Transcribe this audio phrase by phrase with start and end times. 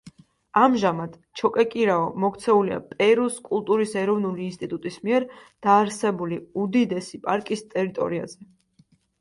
[0.59, 5.29] ამჟამად, ჩოკეკირაო მოქცეულია პერუს კულტურის ეროვნული ინსტიტუტის მიერ
[5.69, 8.51] დაარსებული უდიდესი პარკის ტერიტორიაზე.